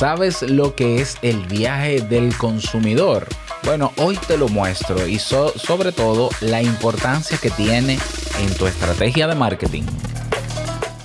¿Sabes 0.00 0.40
lo 0.40 0.74
que 0.74 1.02
es 1.02 1.18
el 1.20 1.46
viaje 1.46 2.00
del 2.00 2.34
consumidor? 2.38 3.28
Bueno, 3.64 3.92
hoy 3.98 4.16
te 4.26 4.38
lo 4.38 4.48
muestro 4.48 5.06
y 5.06 5.18
sobre 5.18 5.92
todo 5.92 6.30
la 6.40 6.62
importancia 6.62 7.36
que 7.36 7.50
tiene 7.50 7.98
en 8.40 8.54
tu 8.54 8.66
estrategia 8.66 9.26
de 9.26 9.34
marketing. 9.34 9.82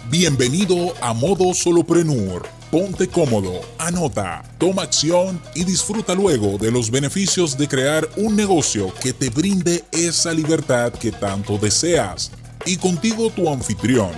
Bienvenido 0.09 0.93
a 1.01 1.13
Modo 1.13 1.53
Soloprenur. 1.53 2.47
Ponte 2.71 3.09
cómodo, 3.09 3.59
anota, 3.79 4.41
toma 4.57 4.83
acción 4.83 5.41
y 5.53 5.65
disfruta 5.65 6.15
luego 6.15 6.57
de 6.57 6.71
los 6.71 6.89
beneficios 6.89 7.57
de 7.57 7.67
crear 7.67 8.07
un 8.15 8.37
negocio 8.37 8.93
que 9.01 9.11
te 9.11 9.29
brinde 9.29 9.83
esa 9.91 10.31
libertad 10.31 10.93
que 10.93 11.11
tanto 11.11 11.57
deseas. 11.57 12.31
Y 12.65 12.77
contigo 12.77 13.29
tu 13.29 13.49
anfitrión 13.51 14.11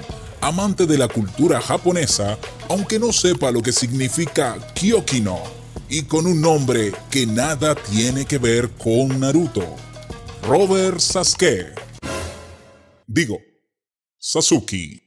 amante 0.47 0.85
de 0.85 0.97
la 0.97 1.09
cultura 1.09 1.59
japonesa, 1.59 2.37
aunque 2.69 2.99
no 2.99 3.11
sepa 3.11 3.51
lo 3.51 3.61
que 3.61 3.73
significa 3.73 4.55
Kyokino, 4.75 5.39
y 5.89 6.03
con 6.03 6.25
un 6.25 6.39
nombre 6.39 6.93
que 7.11 7.27
nada 7.27 7.75
tiene 7.75 8.23
que 8.23 8.37
ver 8.37 8.69
con 8.69 9.19
Naruto. 9.19 9.75
Robert 10.43 10.99
Sasuke. 10.99 11.75
Digo, 13.05 13.39
Sasuke. 14.17 15.03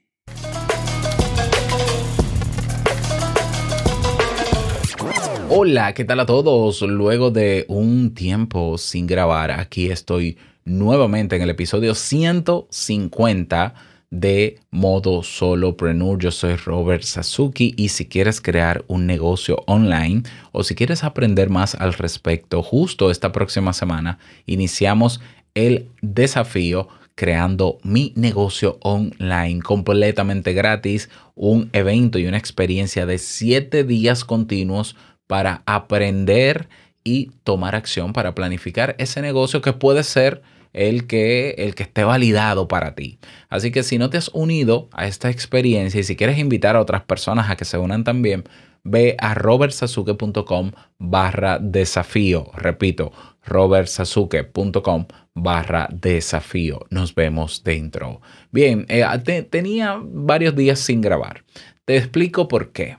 Hola, 5.48 5.94
¿qué 5.94 6.04
tal 6.04 6.20
a 6.20 6.26
todos? 6.26 6.82
Luego 6.82 7.30
de 7.30 7.64
un 7.68 8.12
tiempo 8.12 8.76
sin 8.76 9.06
grabar, 9.06 9.50
aquí 9.52 9.90
estoy 9.90 10.36
nuevamente 10.66 11.36
en 11.36 11.42
el 11.42 11.48
episodio 11.48 11.94
150 11.94 13.89
de 14.10 14.58
modo 14.70 15.22
solopreneur. 15.22 16.18
Yo 16.18 16.30
soy 16.30 16.56
Robert 16.56 17.02
Sasuki 17.02 17.74
y 17.76 17.88
si 17.90 18.06
quieres 18.06 18.40
crear 18.40 18.84
un 18.88 19.06
negocio 19.06 19.62
online 19.66 20.24
o 20.52 20.64
si 20.64 20.74
quieres 20.74 21.04
aprender 21.04 21.48
más 21.48 21.74
al 21.76 21.94
respecto, 21.94 22.62
justo 22.62 23.10
esta 23.10 23.32
próxima 23.32 23.72
semana 23.72 24.18
iniciamos 24.46 25.20
el 25.54 25.88
desafío 26.02 26.88
creando 27.14 27.78
mi 27.82 28.12
negocio 28.16 28.78
online 28.80 29.60
completamente 29.60 30.52
gratis, 30.54 31.10
un 31.34 31.68
evento 31.72 32.18
y 32.18 32.26
una 32.26 32.38
experiencia 32.38 33.04
de 33.06 33.18
siete 33.18 33.84
días 33.84 34.24
continuos 34.24 34.96
para 35.26 35.62
aprender 35.66 36.68
y 37.04 37.30
tomar 37.44 37.74
acción 37.74 38.12
para 38.12 38.34
planificar 38.34 38.94
ese 38.98 39.22
negocio 39.22 39.60
que 39.60 39.72
puede 39.72 40.02
ser 40.02 40.42
el 40.72 41.06
que, 41.06 41.50
el 41.58 41.74
que 41.74 41.82
esté 41.82 42.04
validado 42.04 42.68
para 42.68 42.94
ti. 42.94 43.18
Así 43.48 43.70
que 43.70 43.82
si 43.82 43.98
no 43.98 44.10
te 44.10 44.18
has 44.18 44.30
unido 44.32 44.88
a 44.92 45.06
esta 45.06 45.30
experiencia 45.30 46.00
y 46.00 46.04
si 46.04 46.16
quieres 46.16 46.38
invitar 46.38 46.76
a 46.76 46.80
otras 46.80 47.02
personas 47.02 47.50
a 47.50 47.56
que 47.56 47.64
se 47.64 47.78
unan 47.78 48.04
también, 48.04 48.44
ve 48.82 49.16
a 49.18 49.34
robertsasuke.com 49.34 50.72
barra 50.98 51.58
desafío. 51.58 52.50
Repito, 52.54 53.12
robertsasuke.com 53.44 55.06
barra 55.34 55.88
desafío. 55.90 56.86
Nos 56.90 57.14
vemos 57.14 57.64
dentro. 57.64 58.20
Bien, 58.50 58.86
eh, 58.88 59.04
tenía 59.50 60.00
varios 60.02 60.54
días 60.56 60.78
sin 60.78 61.00
grabar. 61.00 61.44
Te 61.84 61.96
explico 61.96 62.48
por 62.48 62.72
qué. 62.72 62.98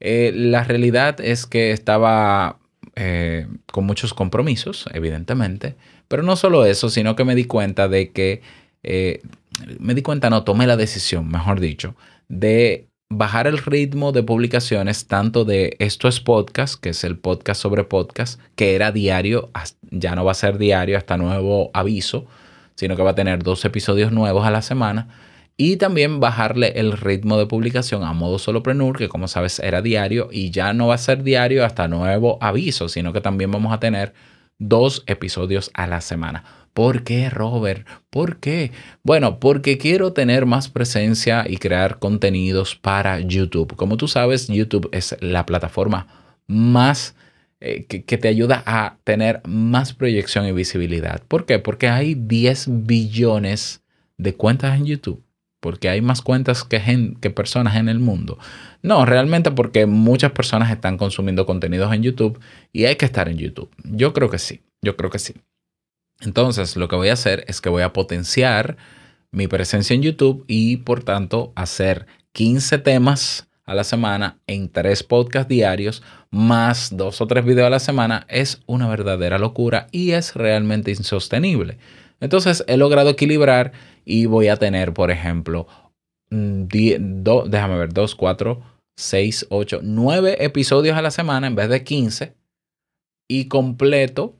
Eh, 0.00 0.32
la 0.34 0.64
realidad 0.64 1.20
es 1.20 1.46
que 1.46 1.70
estaba 1.70 2.58
eh, 2.96 3.46
con 3.70 3.84
muchos 3.84 4.14
compromisos, 4.14 4.86
evidentemente. 4.92 5.76
Pero 6.08 6.22
no 6.22 6.36
solo 6.36 6.64
eso, 6.64 6.90
sino 6.90 7.16
que 7.16 7.24
me 7.24 7.34
di 7.34 7.44
cuenta 7.44 7.88
de 7.88 8.10
que, 8.10 8.42
eh, 8.82 9.22
me 9.78 9.94
di 9.94 10.02
cuenta, 10.02 10.30
no, 10.30 10.44
tomé 10.44 10.66
la 10.66 10.76
decisión, 10.76 11.28
mejor 11.28 11.60
dicho, 11.60 11.94
de 12.28 12.88
bajar 13.08 13.46
el 13.46 13.58
ritmo 13.58 14.12
de 14.12 14.22
publicaciones 14.22 15.06
tanto 15.06 15.44
de 15.44 15.76
Esto 15.78 16.08
es 16.08 16.20
Podcast, 16.20 16.80
que 16.80 16.90
es 16.90 17.04
el 17.04 17.18
podcast 17.18 17.60
sobre 17.60 17.84
podcast, 17.84 18.40
que 18.56 18.74
era 18.74 18.92
diario, 18.92 19.50
ya 19.90 20.14
no 20.14 20.24
va 20.24 20.32
a 20.32 20.34
ser 20.34 20.58
diario 20.58 20.96
hasta 20.96 21.16
nuevo 21.16 21.70
aviso, 21.74 22.26
sino 22.74 22.96
que 22.96 23.02
va 23.02 23.10
a 23.10 23.14
tener 23.14 23.42
dos 23.42 23.64
episodios 23.64 24.12
nuevos 24.12 24.46
a 24.46 24.50
la 24.50 24.62
semana. 24.62 25.08
Y 25.56 25.76
también 25.76 26.18
bajarle 26.18 26.72
el 26.76 26.92
ritmo 26.92 27.36
de 27.36 27.46
publicación 27.46 28.04
a 28.04 28.12
modo 28.12 28.38
solopreneur, 28.38 28.96
que 28.96 29.08
como 29.08 29.28
sabes 29.28 29.58
era 29.58 29.82
diario 29.82 30.28
y 30.32 30.50
ya 30.50 30.72
no 30.72 30.88
va 30.88 30.94
a 30.94 30.98
ser 30.98 31.22
diario 31.22 31.64
hasta 31.64 31.88
nuevo 31.88 32.38
aviso, 32.40 32.88
sino 32.88 33.12
que 33.12 33.20
también 33.20 33.50
vamos 33.50 33.72
a 33.72 33.80
tener 33.80 34.14
dos 34.58 35.04
episodios 35.06 35.70
a 35.74 35.86
la 35.86 36.00
semana. 36.00 36.44
¿Por 36.72 37.04
qué, 37.04 37.28
Robert? 37.28 37.86
¿Por 38.08 38.38
qué? 38.38 38.72
Bueno, 39.02 39.40
porque 39.40 39.76
quiero 39.76 40.14
tener 40.14 40.46
más 40.46 40.70
presencia 40.70 41.44
y 41.46 41.58
crear 41.58 41.98
contenidos 41.98 42.76
para 42.76 43.20
YouTube. 43.20 43.76
Como 43.76 43.98
tú 43.98 44.08
sabes, 44.08 44.48
YouTube 44.48 44.88
es 44.92 45.16
la 45.20 45.44
plataforma 45.44 46.06
más 46.46 47.14
eh, 47.60 47.84
que, 47.84 48.04
que, 48.04 48.16
te 48.16 48.28
ayuda 48.28 48.62
a 48.64 48.96
tener 49.04 49.42
más 49.46 49.92
proyección 49.92 50.46
y 50.46 50.52
visibilidad. 50.52 51.22
¿Por 51.28 51.44
qué? 51.44 51.58
Porque 51.58 51.88
hay 51.88 52.14
10 52.14 52.86
billones 52.86 53.82
de 54.16 54.34
cuentas 54.34 54.74
en 54.76 54.86
YouTube. 54.86 55.22
Porque 55.62 55.88
hay 55.88 56.00
más 56.00 56.22
cuentas 56.22 56.64
que, 56.64 56.80
personas 57.30 57.76
en 57.76 57.88
el 57.88 58.00
mundo. 58.00 58.36
No, 58.82 59.06
realmente 59.06 59.52
porque 59.52 59.86
muchas 59.86 60.32
personas 60.32 60.72
están 60.72 60.98
consumiendo 60.98 61.46
contenidos 61.46 61.94
en 61.94 62.02
YouTube 62.02 62.40
y 62.72 62.86
hay 62.86 62.96
que 62.96 63.04
estar 63.04 63.28
en 63.28 63.38
YouTube. 63.38 63.70
Yo 63.84 64.12
creo 64.12 64.28
que 64.28 64.40
sí, 64.40 64.62
yo 64.82 64.96
creo 64.96 65.08
que 65.08 65.20
sí. 65.20 65.34
Entonces, 66.20 66.76
lo 66.76 66.88
que 66.88 66.96
voy 66.96 67.10
a 67.10 67.12
hacer 67.12 67.44
es 67.46 67.60
que 67.60 67.68
voy 67.68 67.82
a 67.82 67.92
potenciar 67.92 68.76
mi 69.30 69.46
presencia 69.46 69.94
en 69.94 70.02
YouTube 70.02 70.44
y 70.48 70.78
por 70.78 71.04
tanto 71.04 71.52
hacer 71.54 72.06
15 72.32 72.78
temas 72.78 73.48
a 73.64 73.74
la 73.76 73.84
semana 73.84 74.40
en 74.48 74.68
tres 74.68 75.04
podcasts 75.04 75.48
diarios 75.48 76.02
más 76.32 76.96
dos 76.96 77.20
o 77.20 77.28
tres 77.28 77.44
videos 77.44 77.68
a 77.68 77.70
la 77.70 77.78
semana 77.78 78.26
es 78.28 78.62
una 78.66 78.88
verdadera 78.88 79.38
locura 79.38 79.86
y 79.92 80.10
es 80.10 80.34
realmente 80.34 80.90
insostenible. 80.90 81.78
Entonces 82.22 82.64
he 82.68 82.76
logrado 82.76 83.10
equilibrar 83.10 83.72
y 84.04 84.26
voy 84.26 84.46
a 84.46 84.56
tener, 84.56 84.94
por 84.94 85.10
ejemplo, 85.10 85.66
déjame 86.30 87.76
ver, 87.76 87.92
2, 87.92 88.14
4, 88.14 88.62
6, 88.96 89.46
8, 89.50 89.80
9 89.82 90.36
episodios 90.44 90.96
a 90.96 91.02
la 91.02 91.10
semana 91.10 91.48
en 91.48 91.56
vez 91.56 91.68
de 91.68 91.82
15 91.82 92.34
y 93.28 93.48
completo 93.48 94.36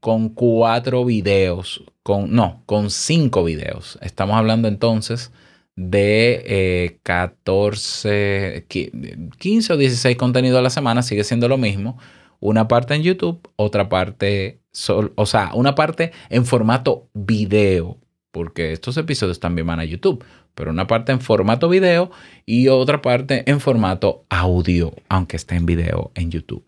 con 0.00 0.30
4 0.30 1.04
videos, 1.04 1.84
con, 2.02 2.32
no, 2.32 2.62
con 2.64 2.90
5 2.90 3.44
videos. 3.44 3.98
Estamos 4.00 4.36
hablando 4.36 4.66
entonces 4.66 5.30
de 5.76 6.42
eh, 6.46 7.00
14, 7.02 8.64
15 8.66 9.72
o 9.74 9.76
16 9.76 10.16
contenidos 10.16 10.58
a 10.58 10.62
la 10.62 10.70
semana, 10.70 11.02
sigue 11.02 11.22
siendo 11.22 11.48
lo 11.48 11.58
mismo. 11.58 11.98
Una 12.40 12.66
parte 12.66 12.94
en 12.94 13.02
YouTube, 13.02 13.46
otra 13.56 13.90
parte, 13.90 14.60
o 14.88 15.26
sea, 15.26 15.50
una 15.54 15.74
parte 15.74 16.12
en 16.28 16.44
formato 16.44 17.08
video, 17.14 17.98
porque 18.30 18.72
estos 18.72 18.96
episodios 18.96 19.40
también 19.40 19.66
van 19.66 19.80
a 19.80 19.84
YouTube 19.84 20.24
pero 20.56 20.70
una 20.70 20.86
parte 20.88 21.12
en 21.12 21.20
formato 21.20 21.68
video 21.68 22.10
y 22.46 22.68
otra 22.68 23.02
parte 23.02 23.48
en 23.48 23.60
formato 23.60 24.24
audio, 24.30 24.94
aunque 25.08 25.36
esté 25.36 25.54
en 25.54 25.66
video 25.66 26.10
en 26.14 26.30
YouTube. 26.30 26.64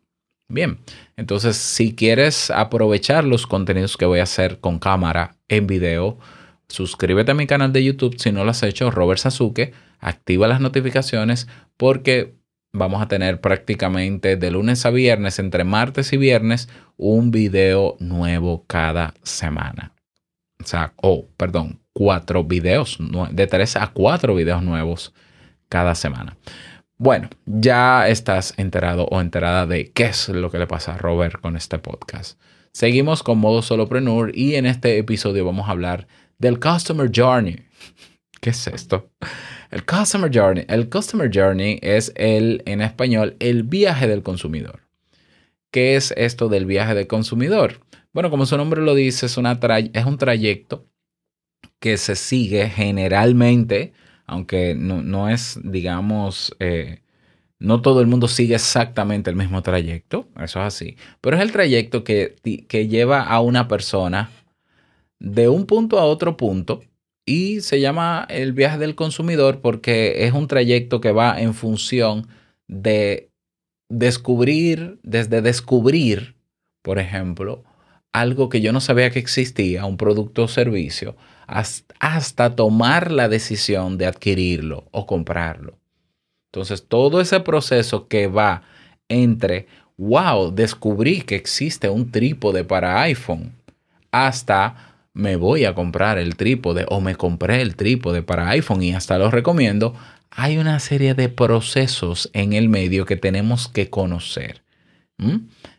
Bien, 0.50 0.78
entonces 1.16 1.56
si 1.56 1.94
quieres 1.94 2.50
aprovechar 2.50 3.24
los 3.24 3.46
contenidos 3.46 3.96
que 3.96 4.04
voy 4.04 4.20
a 4.20 4.24
hacer 4.24 4.60
con 4.60 4.78
cámara 4.78 5.36
en 5.48 5.66
video, 5.66 6.18
suscríbete 6.68 7.30
a 7.32 7.34
mi 7.34 7.46
canal 7.46 7.72
de 7.72 7.82
YouTube 7.82 8.18
si 8.18 8.30
no 8.30 8.44
lo 8.44 8.50
has 8.50 8.62
hecho, 8.62 8.90
Robert 8.90 9.20
Sasuke, 9.20 9.72
activa 10.00 10.48
las 10.48 10.60
notificaciones 10.60 11.48
porque 11.78 12.34
vamos 12.72 13.02
a 13.02 13.08
tener 13.08 13.40
prácticamente 13.40 14.36
de 14.36 14.50
lunes 14.50 14.84
a 14.86 14.90
viernes, 14.90 15.38
entre 15.38 15.64
martes 15.64 16.12
y 16.12 16.16
viernes, 16.16 16.68
un 16.96 17.30
video 17.30 17.96
nuevo 18.00 18.64
cada 18.66 19.14
semana. 19.22 19.94
O 20.62 20.66
sea, 20.66 20.92
oh, 20.96 21.28
perdón, 21.36 21.80
cuatro 21.92 22.44
videos, 22.44 22.98
de 23.30 23.46
tres 23.46 23.76
a 23.76 23.88
cuatro 23.88 24.34
videos 24.34 24.62
nuevos 24.62 25.14
cada 25.68 25.94
semana. 25.94 26.36
Bueno, 26.96 27.28
ya 27.46 28.08
estás 28.08 28.54
enterado 28.56 29.04
o 29.04 29.20
enterada 29.20 29.66
de 29.66 29.92
qué 29.92 30.06
es 30.06 30.28
lo 30.28 30.50
que 30.50 30.58
le 30.58 30.66
pasa 30.66 30.94
a 30.94 30.98
Robert 30.98 31.40
con 31.40 31.56
este 31.56 31.78
podcast. 31.78 32.40
Seguimos 32.72 33.22
con 33.22 33.38
modo 33.38 33.62
solopreneur 33.62 34.32
y 34.34 34.56
en 34.56 34.66
este 34.66 34.98
episodio 34.98 35.44
vamos 35.44 35.68
a 35.68 35.72
hablar 35.72 36.08
del 36.38 36.58
Customer 36.58 37.10
Journey. 37.14 37.64
¿Qué 38.40 38.50
es 38.50 38.66
esto? 38.66 39.10
El 39.70 39.84
Customer 39.84 40.30
Journey. 40.32 40.64
El 40.68 40.88
Customer 40.88 41.30
Journey 41.32 41.78
es 41.82 42.12
el, 42.16 42.62
en 42.66 42.80
español, 42.80 43.36
el 43.40 43.64
viaje 43.64 44.06
del 44.06 44.22
consumidor. 44.22 44.80
¿Qué 45.70 45.96
es 45.96 46.14
esto 46.16 46.48
del 46.48 46.66
viaje 46.66 46.94
del 46.94 47.06
consumidor? 47.06 47.80
Bueno, 48.12 48.30
como 48.30 48.46
su 48.46 48.56
nombre 48.56 48.80
lo 48.82 48.94
dice, 48.94 49.26
es, 49.26 49.36
una 49.36 49.58
es 49.92 50.04
un 50.04 50.18
trayecto 50.18 50.86
que 51.78 51.96
se 51.96 52.16
sigue 52.16 52.68
generalmente, 52.68 53.92
aunque 54.26 54.74
no, 54.74 55.28
es, 55.28 55.60
digamos, 55.62 56.56
eh, 56.58 57.02
no 57.58 57.82
todo 57.82 58.00
el 58.00 58.06
mundo 58.06 58.28
sigue 58.28 58.54
exactamente 58.54 59.30
el 59.30 59.36
mismo 59.36 59.62
trayecto, 59.62 60.28
eso 60.36 60.60
es 60.60 60.66
así, 60.66 60.96
pero 61.20 61.36
es 61.36 61.42
el 61.42 61.52
trayecto 61.52 62.02
que, 62.02 62.36
que 62.68 62.88
lleva 62.88 63.22
a 63.22 63.40
una 63.40 63.68
persona 63.68 64.30
de 65.18 65.48
un 65.48 65.66
punto 65.66 65.98
a 65.98 66.04
otro 66.04 66.36
punto 66.36 66.80
y 67.28 67.60
se 67.60 67.78
llama 67.78 68.26
el 68.30 68.54
viaje 68.54 68.78
del 68.78 68.94
consumidor 68.94 69.60
porque 69.60 70.24
es 70.24 70.32
un 70.32 70.48
trayecto 70.48 71.02
que 71.02 71.12
va 71.12 71.38
en 71.38 71.52
función 71.52 72.26
de 72.68 73.28
descubrir, 73.90 74.98
desde 75.02 75.42
descubrir, 75.42 76.36
por 76.80 76.98
ejemplo, 76.98 77.64
algo 78.12 78.48
que 78.48 78.62
yo 78.62 78.72
no 78.72 78.80
sabía 78.80 79.10
que 79.10 79.18
existía, 79.18 79.84
un 79.84 79.98
producto 79.98 80.44
o 80.44 80.48
servicio, 80.48 81.16
hasta 81.46 82.56
tomar 82.56 83.12
la 83.12 83.28
decisión 83.28 83.98
de 83.98 84.06
adquirirlo 84.06 84.88
o 84.90 85.04
comprarlo. 85.04 85.78
Entonces, 86.50 86.88
todo 86.88 87.20
ese 87.20 87.40
proceso 87.40 88.08
que 88.08 88.26
va 88.26 88.62
entre, 89.10 89.66
wow, 89.98 90.50
descubrí 90.50 91.20
que 91.20 91.34
existe 91.34 91.90
un 91.90 92.10
trípode 92.10 92.64
para 92.64 93.02
iPhone, 93.02 93.52
hasta 94.10 94.87
me 95.18 95.34
voy 95.34 95.64
a 95.64 95.74
comprar 95.74 96.16
el 96.16 96.36
trípode 96.36 96.86
o 96.88 97.00
me 97.00 97.16
compré 97.16 97.60
el 97.60 97.74
trípode 97.74 98.22
para 98.22 98.50
iPhone 98.50 98.84
y 98.84 98.94
hasta 98.94 99.18
lo 99.18 99.32
recomiendo, 99.32 99.96
hay 100.30 100.58
una 100.58 100.78
serie 100.78 101.14
de 101.14 101.28
procesos 101.28 102.30
en 102.34 102.52
el 102.52 102.68
medio 102.68 103.04
que 103.04 103.16
tenemos 103.16 103.66
que 103.66 103.90
conocer. 103.90 104.62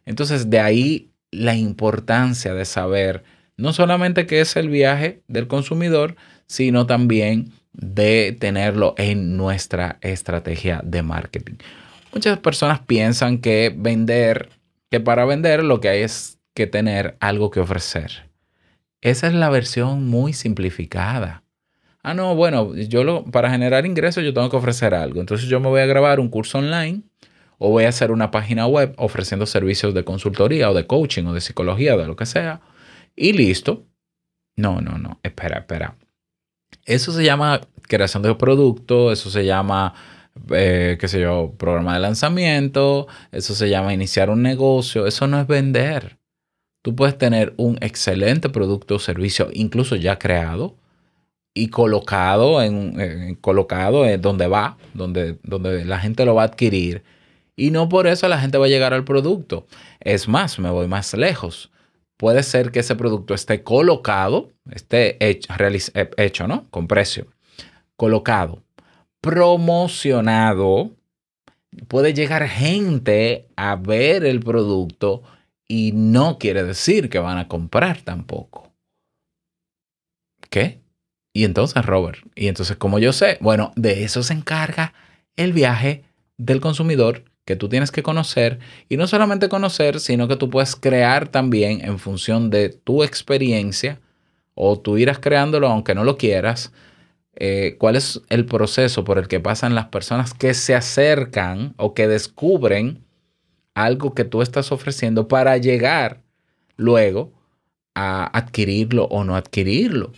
Entonces, 0.06 0.50
de 0.50 0.60
ahí 0.60 1.12
la 1.32 1.56
importancia 1.56 2.54
de 2.54 2.66
saber 2.66 3.24
no 3.56 3.72
solamente 3.72 4.26
qué 4.26 4.42
es 4.42 4.58
el 4.58 4.68
viaje 4.68 5.22
del 5.30 5.48
consumidor, 5.48 6.18
sino 6.46 6.86
también 6.86 7.54
de 7.72 8.36
tenerlo 8.38 8.94
en 8.98 9.38
nuestra 9.38 10.00
estrategia 10.02 10.82
de 10.84 11.02
marketing. 11.02 11.56
Muchas 12.14 12.40
personas 12.40 12.82
piensan 12.82 13.38
que 13.38 13.74
vender, 13.74 14.50
que 14.92 15.00
para 15.00 15.24
vender 15.24 15.64
lo 15.64 15.80
que 15.80 15.88
hay 15.88 16.02
es 16.02 16.40
que 16.54 16.68
tener 16.68 17.16
algo 17.22 17.52
que 17.52 17.62
ofrecer. 17.62 18.29
Esa 19.02 19.28
es 19.28 19.34
la 19.34 19.50
versión 19.50 20.08
muy 20.08 20.34
simplificada. 20.34 21.44
Ah, 22.02 22.14
no, 22.14 22.36
bueno, 22.36 22.76
yo 22.76 23.04
lo, 23.04 23.26
para 23.26 23.52
generar 23.52 23.86
ingresos 23.86 24.24
yo 24.24 24.34
tengo 24.34 24.50
que 24.50 24.58
ofrecer 24.58 24.94
algo. 24.94 25.20
Entonces 25.20 25.48
yo 25.48 25.60
me 25.60 25.68
voy 25.68 25.82
a 25.82 25.86
grabar 25.86 26.20
un 26.20 26.30
curso 26.30 26.60
online 26.60 27.04
o 27.58 27.70
voy 27.70 27.84
a 27.84 27.90
hacer 27.90 28.12
una 28.12 28.32
página 28.32 28.68
web 28.68 28.94
ofreciendo 28.98 29.46
servicios 29.46 29.94
de 29.94 30.04
consultoría 30.06 30.70
o 30.70 30.74
de 30.74 30.88
coaching 30.88 31.26
o 31.26 31.34
de 31.34 31.42
psicología, 31.42 31.98
de 31.98 32.08
lo 32.08 32.16
que 32.16 32.26
sea. 32.26 32.62
Y 33.16 33.34
listo. 33.34 33.86
No, 34.56 34.82
no, 34.82 34.98
no. 34.98 35.20
Espera, 35.24 35.60
espera. 35.60 35.96
Eso 36.86 37.12
se 37.12 37.24
llama 37.24 37.62
creación 37.90 38.24
de 38.24 38.34
producto, 38.36 39.12
eso 39.12 39.30
se 39.30 39.46
llama, 39.46 39.94
eh, 40.52 40.98
qué 41.00 41.08
sé 41.08 41.20
yo, 41.20 41.54
programa 41.58 41.96
de 41.96 42.00
lanzamiento, 42.00 43.08
eso 43.32 43.56
se 43.56 43.70
llama 43.70 43.94
iniciar 43.94 44.30
un 44.30 44.42
negocio, 44.42 45.06
eso 45.08 45.28
no 45.28 45.42
es 45.42 45.48
vender. 45.48 46.19
Tú 46.82 46.96
puedes 46.96 47.18
tener 47.18 47.54
un 47.58 47.78
excelente 47.82 48.50
producto 48.50 48.96
o 48.96 49.00
servicio, 49.00 49.50
incluso 49.54 49.96
ya 49.96 50.18
creado 50.18 50.78
y 51.54 51.68
colocado 51.68 52.62
en, 52.62 53.36
colocado 53.36 54.06
en 54.06 54.22
donde 54.22 54.48
va, 54.48 54.78
donde, 54.94 55.38
donde 55.44 55.84
la 55.86 56.00
gente 56.00 56.26
lo 56.26 56.36
va 56.36 56.44
a 56.44 56.46
adquirir. 56.46 57.04
Y 57.56 57.72
no 57.72 57.90
por 57.90 58.08
eso 58.08 58.28
la 58.28 58.40
gente 58.40 58.58
va 58.58 58.66
a 58.66 58.70
llegar 58.70 58.94
al 58.94 59.04
producto. 59.04 59.68
Es 60.00 60.28
más, 60.28 60.60
me 60.60 60.70
voy 60.70 60.88
más 60.88 61.14
lejos 61.14 61.72
puede 62.20 62.44
ser 62.44 62.72
que 62.72 62.82
ese 62.82 62.98
producto 62.98 63.34
esté 63.34 63.64
colocado, 63.64 64.52
esté 64.70 65.18
hecho, 65.26 65.54
eh, 65.94 66.10
hecho, 66.18 66.48
¿no? 66.50 66.70
Con 66.70 66.86
precio. 66.86 67.28
Colocado, 67.96 68.62
promocionado. 69.22 70.92
Puede 71.88 72.14
llegar 72.14 72.46
gente 72.50 73.48
a 73.56 73.78
ver 73.78 74.26
el 74.26 74.42
producto 74.42 75.24
y 75.70 75.92
no 75.94 76.40
quiere 76.40 76.64
decir 76.64 77.10
que 77.10 77.20
van 77.20 77.38
a 77.38 77.48
comprar 77.48 78.02
tampoco. 78.02 78.74
¿Qué? 80.50 80.82
Y 81.32 81.46
entonces, 81.46 81.86
Robert, 81.86 82.20
y 82.36 82.48
entonces, 82.48 82.76
como 82.76 82.98
yo 83.00 83.14
sé, 83.14 83.38
bueno, 83.40 83.72
de 83.76 84.04
eso 84.04 84.24
se 84.24 84.34
encarga 84.34 84.94
el 85.38 85.54
viaje 85.54 86.04
del 86.38 86.60
consumidor 86.60 87.24
que 87.46 87.56
tú 87.56 87.70
tienes 87.70 87.92
que 87.92 88.04
conocer 88.04 88.60
y 88.90 88.98
no 88.98 89.08
solamente 89.08 89.48
conocer, 89.48 90.00
sino 90.00 90.28
que 90.28 90.36
tú 90.36 90.50
puedes 90.50 90.76
crear 90.76 91.28
también 91.30 91.86
en 91.86 92.00
función 92.00 92.50
de 92.50 92.70
tu 92.70 93.04
experiencia 93.04 94.00
o 94.56 94.80
tú 94.80 94.98
irás 94.98 95.20
creándolo 95.20 95.68
aunque 95.68 95.96
no 95.96 96.04
lo 96.04 96.18
quieras, 96.18 96.74
eh, 97.36 97.76
cuál 97.80 97.96
es 97.96 98.22
el 98.30 98.46
proceso 98.46 99.04
por 99.04 99.20
el 99.20 99.28
que 99.28 99.40
pasan 99.40 99.76
las 99.76 99.88
personas 99.88 100.34
que 100.34 100.54
se 100.54 100.76
acercan 100.76 101.74
o 101.78 101.94
que 101.94 102.08
descubren 102.08 103.06
algo 103.74 104.14
que 104.14 104.26
tú 104.26 104.42
estás 104.42 104.72
ofreciendo 104.72 105.28
para 105.28 105.58
llegar 105.58 106.22
luego 106.76 107.32
a 107.96 108.26
adquirirlo 108.38 109.06
o 109.06 109.24
no 109.24 109.36
adquirirlo. 109.36 110.12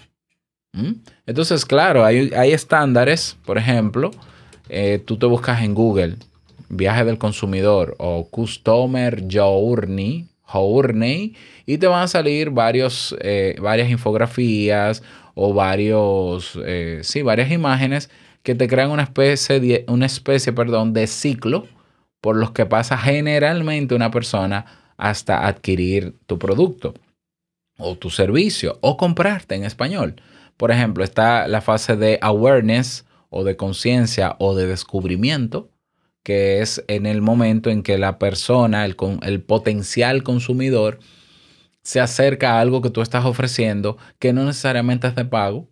Entonces, 1.26 1.66
claro, 1.66 2.06
hay, 2.06 2.32
estándares, 2.52 3.38
por 3.46 3.58
ejemplo, 3.58 4.12
eh, 4.70 5.02
tú 5.06 5.18
te 5.18 5.26
buscas 5.26 5.62
en 5.64 5.74
Google 5.74 6.16
viaje 6.70 7.04
del 7.04 7.18
consumidor 7.18 7.96
o 8.00 8.28
customer 8.30 9.24
journey, 9.30 10.28
journey 10.46 11.36
y 11.66 11.78
te 11.78 11.88
van 11.88 12.04
a 12.04 12.08
salir 12.08 12.50
varios, 12.50 13.16
eh, 13.20 13.56
varias 13.62 13.90
infografías 13.90 15.04
o 15.36 15.54
varios, 15.54 16.58
eh, 16.66 17.02
sí, 17.04 17.22
varias 17.22 17.52
imágenes 17.52 18.10
que 18.44 18.56
te 18.56 18.68
crean 18.68 18.92
una 18.92 19.04
especie, 19.04 19.86
una 19.88 20.06
especie 20.06 20.54
perdón, 20.54 20.94
de 20.94 21.08
ciclo 21.08 21.68
por 22.22 22.36
los 22.36 22.52
que 22.52 22.66
pasa 22.66 22.98
generalmente 22.98 23.96
una 23.96 24.12
persona 24.12 24.66
hasta 24.98 25.48
adquirir 25.48 26.16
tu 26.28 26.38
producto 26.38 26.94
o 27.78 27.98
tu 27.98 28.10
servicio 28.10 28.78
o 28.82 28.96
comprarte 28.96 29.56
en 29.56 29.64
español. 29.64 30.22
Por 30.58 30.72
ejemplo, 30.72 31.04
está 31.04 31.48
la 31.48 31.62
fase 31.62 31.96
de 31.96 32.20
awareness 32.22 33.06
o 33.30 33.44
de 33.44 33.58
conciencia 33.58 34.36
o 34.38 34.56
de 34.56 34.68
descubrimiento, 34.68 35.72
que 36.24 36.62
es 36.62 36.84
en 36.88 37.08
el 37.08 37.22
momento 37.22 37.72
en 37.72 37.82
que 37.82 37.98
la 37.98 38.20
persona, 38.20 38.86
el, 38.86 38.96
el 39.24 39.42
potencial 39.42 40.22
consumidor, 40.22 41.00
se 41.82 42.00
acerca 42.00 42.54
a 42.54 42.62
algo 42.62 42.82
que 42.82 42.92
tú 42.92 43.02
estás 43.02 43.26
ofreciendo 43.26 43.98
que 44.20 44.34
no 44.34 44.46
necesariamente 44.46 45.08
es 45.08 45.16
de 45.16 45.26
pago 45.26 45.68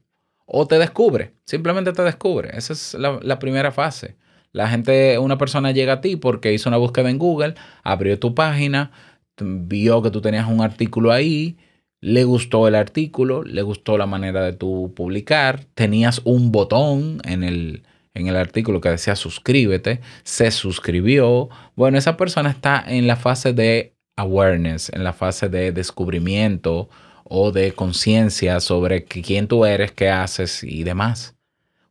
o 0.45 0.68
te 0.68 0.80
descubre, 0.80 1.36
simplemente 1.45 1.94
te 1.94 2.02
descubre. 2.02 2.50
Esa 2.57 2.74
es 2.74 2.95
la, 2.95 3.19
la, 3.22 3.38
primera 3.38 3.72
fase. 3.72 4.18
La 4.51 4.68
gente, 4.68 5.18
una 5.19 5.38
persona 5.38 5.72
llega 5.72 5.94
a 5.94 6.01
ti 6.01 6.16
porque 6.16 6.54
hizo 6.54 6.69
una 6.69 6.78
búsqueda 6.78 7.10
en 7.10 7.19
Google, 7.19 7.56
abrió 7.84 8.18
tu 8.19 8.34
página, 8.34 8.92
vio 9.40 10.01
que 10.01 10.12
tú 10.12 10.22
tenías 10.22 10.48
un 10.48 10.62
artículo 10.62 11.12
ahí, 11.12 11.57
le 12.01 12.24
gustó 12.24 12.68
el 12.68 12.75
artículo, 12.75 13.44
le 13.44 13.62
gustó 13.62 13.98
la 13.98 14.06
manera 14.06 14.42
de 14.44 14.54
tú 14.54 14.94
publicar, 14.96 15.66
tenías 15.75 16.22
un 16.24 16.51
botón 16.51 17.19
en 17.25 17.44
el, 17.44 17.84
en 18.13 18.28
el 18.28 18.36
artículo 18.36 18.81
que 18.81 18.90
decía 18.90 19.16
suscríbete, 19.16 20.01
se 20.24 20.52
suscribió. 20.52 21.50
Bueno, 21.75 21.98
esa 21.98 22.18
persona 22.18 22.50
está 22.50 22.84
en 22.88 23.06
la 23.07 23.18
fase 23.18 23.54
de 23.54 23.95
awareness, 24.16 24.92
en 24.94 25.04
la 25.04 25.14
fase 25.14 25.50
de 25.50 25.71
descubrimiento 25.71 26.90
o 27.23 27.52
de 27.52 27.73
conciencia 27.73 28.59
sobre 28.59 29.04
quién 29.06 29.47
tú 29.47 29.66
eres, 29.66 29.92
qué 29.92 30.09
haces 30.09 30.64
y 30.64 30.83
demás. 30.83 31.39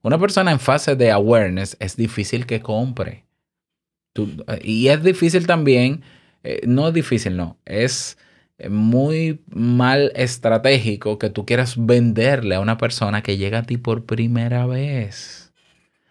Una 0.02 0.19
persona 0.19 0.52
en 0.52 0.61
fase 0.61 0.97
de 0.97 1.11
awareness 1.11 1.76
es 1.81 1.97
difícil 1.97 2.47
que 2.47 2.61
compre. 2.61 3.25
y 4.62 4.88
es 4.88 5.02
difícil 5.02 5.47
también, 5.47 6.02
eh, 6.43 6.61
no 6.67 6.88
es 6.88 6.95
difícil, 6.95 7.37
no, 7.37 7.57
es 7.64 8.19
muy 8.69 9.40
mal 9.49 10.11
estratégico 10.17 11.19
que 11.19 11.31
tú 11.31 11.47
quieras 11.47 11.75
venderle 11.78 12.57
a 12.57 12.61
una 12.61 12.78
persona 12.78 13.23
que 13.23 13.37
llega 13.37 13.61
a 13.61 13.62
ti 13.62 13.76
por 13.76 14.05
primera 14.05 14.67
vez 14.67 15.49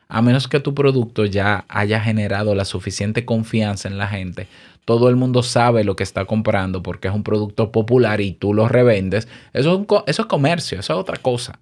a 0.10 0.22
menos 0.22 0.48
que 0.48 0.60
tu 0.60 0.74
producto 0.74 1.26
ya 1.26 1.66
haya 1.68 2.00
generado 2.00 2.56
la 2.56 2.66
suficiente 2.66 3.26
confianza 3.26 3.88
en 3.88 3.98
la 3.98 4.08
gente, 4.08 4.48
todo 4.86 5.10
el 5.10 5.16
mundo 5.16 5.44
sabe 5.44 5.84
lo 5.84 5.96
que 5.96 6.04
está 6.04 6.26
comprando 6.26 6.82
porque 6.82 7.10
es 7.10 7.14
un 7.14 7.24
producto 7.24 7.72
popular 7.72 8.22
y 8.22 8.32
tú 8.32 8.54
lo 8.54 8.68
revendes, 8.68 9.28
eso 9.54 9.76
es, 9.82 10.04
eso 10.08 10.22
es 10.22 10.28
comercio, 10.28 10.80
eso 10.80 10.94
es 10.94 11.00
otra 11.00 11.18
cosa. 11.18 11.60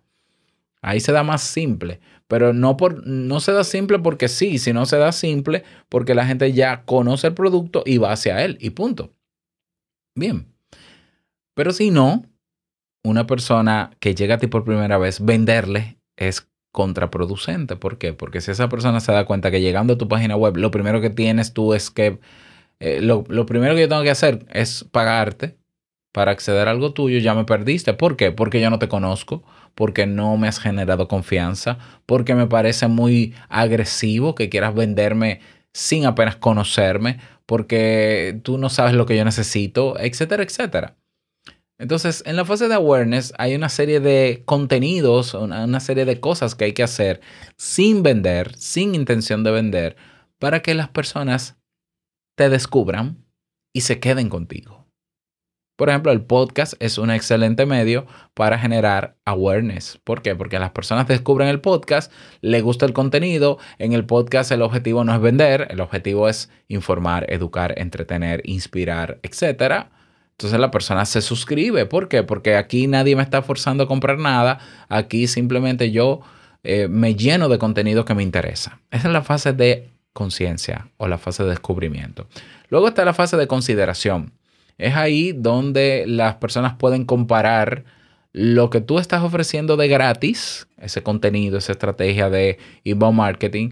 Ahí 0.81 0.99
se 0.99 1.11
da 1.11 1.23
más 1.23 1.41
simple, 1.41 1.99
pero 2.27 2.53
no, 2.53 2.77
por, 2.77 3.05
no 3.05 3.39
se 3.39 3.51
da 3.51 3.63
simple 3.63 3.99
porque 3.99 4.27
sí, 4.27 4.57
sino 4.57 4.85
se 4.85 4.97
da 4.97 5.11
simple 5.11 5.63
porque 5.89 6.15
la 6.15 6.25
gente 6.25 6.51
ya 6.53 6.83
conoce 6.85 7.27
el 7.27 7.33
producto 7.33 7.83
y 7.85 7.97
va 7.97 8.11
hacia 8.11 8.43
él 8.43 8.57
y 8.59 8.71
punto. 8.71 9.13
Bien. 10.15 10.47
Pero 11.55 11.71
si 11.71 11.91
no, 11.91 12.25
una 13.03 13.27
persona 13.27 13.91
que 13.99 14.15
llega 14.15 14.35
a 14.35 14.37
ti 14.37 14.47
por 14.47 14.63
primera 14.63 14.97
vez, 14.97 15.23
venderle 15.23 15.97
es 16.17 16.49
contraproducente. 16.71 17.77
¿Por 17.77 17.97
qué? 17.97 18.13
Porque 18.13 18.41
si 18.41 18.51
esa 18.51 18.67
persona 18.67 18.99
se 18.99 19.11
da 19.13 19.25
cuenta 19.25 19.51
que 19.51 19.61
llegando 19.61 19.93
a 19.93 19.97
tu 19.97 20.07
página 20.07 20.35
web, 20.35 20.57
lo 20.57 20.71
primero 20.71 20.99
que 20.99 21.09
tienes 21.09 21.53
tú 21.53 21.73
es 21.73 21.89
que, 21.89 22.19
eh, 22.79 22.99
lo, 23.01 23.23
primero 23.45 23.75
que 23.75 23.81
yo 23.81 23.87
tengo 23.87 24.03
que 24.03 24.11
hacer 24.11 24.45
es 24.51 24.83
pagarte 24.83 25.57
para 26.11 26.31
acceder 26.31 26.67
a 26.67 26.71
algo 26.71 26.93
tuyo, 26.93 27.19
ya 27.19 27.33
me 27.33 27.45
perdiste. 27.45 27.93
¿Por 27.93 28.17
qué? 28.17 28.31
Porque 28.31 28.59
yo 28.59 28.69
no 28.69 28.79
te 28.79 28.89
conozco, 28.89 29.43
porque 29.75 30.07
no 30.07 30.37
me 30.37 30.47
has 30.47 30.59
generado 30.59 31.07
confianza, 31.07 31.77
porque 32.05 32.33
me 32.33 32.47
parece 32.47 32.87
muy 32.87 33.35
agresivo 33.49 34.35
que 34.35 34.49
quieras 34.49 34.73
venderme 34.73 35.41
sin 35.73 36.05
apenas 36.05 36.37
conocerme, 36.37 37.19
porque 37.45 38.39
tú 38.43 38.57
no 38.57 38.69
sabes 38.69 38.93
lo 38.93 39.05
que 39.05 39.17
yo 39.17 39.25
necesito, 39.25 39.99
etcétera, 39.99 40.43
etcétera. 40.43 40.95
Entonces, 41.77 42.23
en 42.25 42.37
la 42.37 42.45
fase 42.45 42.69
de 42.69 42.75
awareness 42.75 43.33
hay 43.37 43.53
una 43.53 43.67
serie 43.67 43.99
de 43.99 44.43
contenidos, 44.45 45.33
una, 45.33 45.79
serie 45.81 46.05
de 46.05 46.21
cosas 46.21 46.55
que 46.55 46.65
hay 46.65 46.73
que 46.73 46.83
hacer 46.83 47.19
sin 47.57 48.01
vender, 48.01 48.55
sin 48.55 48.95
intención 48.95 49.43
de 49.43 49.51
vender, 49.51 49.97
para 50.39 50.61
que 50.61 50.73
las 50.73 50.87
personas 50.87 51.57
te 52.37 52.47
descubran 52.49 53.25
y 53.73 53.81
se 53.81 53.99
queden 53.99 54.29
contigo. 54.29 54.84
Por 55.75 55.89
ejemplo, 55.89 56.13
el 56.13 56.21
podcast 56.21 56.73
es 56.79 56.97
un 56.97 57.11
excelente 57.11 57.65
medio 57.65 58.05
para 58.33 58.57
generar 58.57 59.17
awareness. 59.25 59.99
¿Por 60.03 60.21
qué? 60.21 60.33
Porque 60.33 60.57
las 60.57 60.71
personas 60.71 61.07
descubren 61.07 61.49
el 61.49 61.59
podcast, 61.59 62.11
les 62.39 62.63
gusta 62.63 62.85
el 62.85 62.93
contenido. 62.93 63.57
En 63.77 63.91
el 63.91 64.05
podcast 64.05 64.51
el 64.51 64.61
objetivo 64.61 65.03
no 65.03 65.13
es 65.13 65.19
vender, 65.19 65.67
el 65.69 65.81
objetivo 65.81 66.29
es 66.29 66.49
informar, 66.69 67.25
educar, 67.29 67.73
entretener, 67.77 68.41
inspirar, 68.45 69.19
etc. 69.21 69.87
Entonces 70.31 70.59
la 70.59 70.71
persona 70.71 71.03
se 71.05 71.21
suscribe. 71.21 71.85
¿Por 71.85 72.07
qué? 72.07 72.23
Porque 72.23 72.55
aquí 72.55 72.87
nadie 72.87 73.17
me 73.17 73.23
está 73.23 73.41
forzando 73.41 73.83
a 73.83 73.87
comprar 73.87 74.17
nada. 74.17 74.59
Aquí 74.87 75.27
simplemente 75.27 75.91
yo 75.91 76.21
eh, 76.63 76.87
me 76.87 77.15
lleno 77.15 77.49
de 77.49 77.57
contenido 77.57 78.05
que 78.05 78.15
me 78.15 78.23
interesa. 78.23 78.79
Esa 78.91 79.09
es 79.09 79.13
la 79.13 79.23
fase 79.23 79.51
de 79.51 79.89
conciencia 80.13 80.87
o 80.95 81.09
la 81.09 81.17
fase 81.17 81.43
de 81.43 81.49
descubrimiento. 81.49 82.27
Luego 82.69 82.87
está 82.87 83.03
la 83.03 83.13
fase 83.13 83.35
de 83.35 83.47
consideración. 83.47 84.31
Es 84.77 84.95
ahí 84.95 85.31
donde 85.31 86.05
las 86.07 86.35
personas 86.35 86.75
pueden 86.75 87.05
comparar 87.05 87.85
lo 88.33 88.69
que 88.69 88.81
tú 88.81 88.99
estás 88.99 89.23
ofreciendo 89.23 89.77
de 89.77 89.87
gratis, 89.87 90.67
ese 90.77 91.01
contenido, 91.03 91.57
esa 91.57 91.71
estrategia 91.71 92.29
de 92.29 92.57
inbound 92.83 93.17
marketing, 93.17 93.71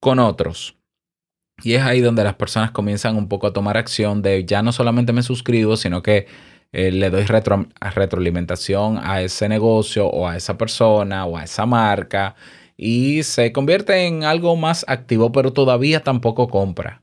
con 0.00 0.18
otros. 0.18 0.76
Y 1.62 1.74
es 1.74 1.82
ahí 1.82 2.00
donde 2.00 2.24
las 2.24 2.34
personas 2.34 2.72
comienzan 2.72 3.16
un 3.16 3.28
poco 3.28 3.46
a 3.46 3.52
tomar 3.52 3.76
acción 3.76 4.20
de 4.22 4.44
ya 4.44 4.62
no 4.62 4.72
solamente 4.72 5.12
me 5.12 5.22
suscribo, 5.22 5.76
sino 5.76 6.02
que 6.02 6.26
eh, 6.72 6.90
le 6.90 7.10
doy 7.10 7.24
retroalimentación 7.24 8.98
a 8.98 9.22
ese 9.22 9.48
negocio 9.48 10.06
o 10.06 10.26
a 10.26 10.36
esa 10.36 10.58
persona 10.58 11.26
o 11.26 11.36
a 11.36 11.44
esa 11.44 11.66
marca 11.66 12.34
y 12.76 13.22
se 13.22 13.52
convierte 13.52 14.06
en 14.06 14.24
algo 14.24 14.56
más 14.56 14.84
activo, 14.88 15.30
pero 15.30 15.52
todavía 15.52 16.02
tampoco 16.02 16.48
compra. 16.48 17.01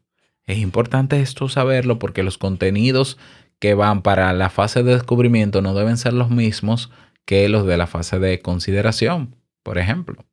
Es 0.49 0.57
importante 0.57 1.21
esto 1.21 1.47
saberlo 1.47 1.99
porque 1.99 2.23
los 2.23 2.37
contenidos 2.37 3.17
que 3.59 3.73
van 3.73 4.01
para 4.01 4.33
la 4.33 4.49
fase 4.49 4.83
de 4.83 4.93
descubrimiento 4.93 5.61
no 5.61 5.73
deben 5.73 5.97
ser 5.97 6.13
los 6.13 6.29
mismos 6.29 6.91
que 7.25 7.47
los 7.49 7.65
de 7.65 7.77
la 7.77 7.87
fase 7.87 8.19
de 8.19 8.39
consideración, 8.39 9.35
por 9.63 9.77
ejemplo. 9.77 10.25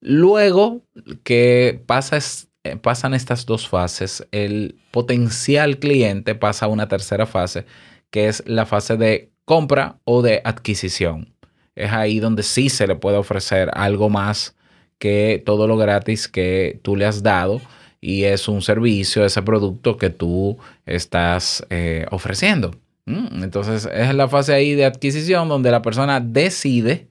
Luego 0.00 0.82
que 1.22 1.82
pasa, 1.86 2.18
eh, 2.64 2.76
pasan 2.76 3.14
estas 3.14 3.46
dos 3.46 3.68
fases, 3.68 4.28
el 4.32 4.76
potencial 4.90 5.78
cliente 5.78 6.34
pasa 6.34 6.66
a 6.66 6.68
una 6.68 6.86
tercera 6.86 7.24
fase, 7.24 7.64
que 8.10 8.28
es 8.28 8.42
la 8.46 8.66
fase 8.66 8.96
de 8.96 9.32
compra 9.46 9.98
o 10.04 10.20
de 10.20 10.42
adquisición 10.44 11.34
es 11.74 11.92
ahí 11.92 12.20
donde 12.20 12.42
sí 12.42 12.68
se 12.68 12.86
le 12.86 12.96
puede 12.96 13.16
ofrecer 13.16 13.70
algo 13.74 14.08
más 14.08 14.56
que 14.98 15.42
todo 15.44 15.66
lo 15.66 15.76
gratis 15.76 16.28
que 16.28 16.80
tú 16.82 16.96
le 16.96 17.04
has 17.04 17.22
dado 17.22 17.60
y 18.04 18.24
es 18.24 18.48
un 18.48 18.60
servicio, 18.60 19.24
ese 19.24 19.40
producto 19.40 19.96
que 19.96 20.10
tú 20.10 20.58
estás 20.84 21.66
eh, 21.70 22.04
ofreciendo. 22.10 22.72
Mm, 23.06 23.42
entonces 23.42 23.88
es 23.90 24.14
la 24.14 24.28
fase 24.28 24.52
ahí 24.52 24.74
de 24.74 24.84
adquisición 24.84 25.48
donde 25.48 25.70
la 25.70 25.80
persona 25.80 26.20
decide, 26.20 27.08